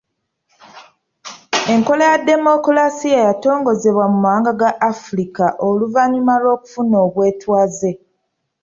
[1.73, 7.91] Enkola ya demokolasiya yatongozebwa mu mawanga ga Afirika oluvannyuma lw’okufuna obwetwaze.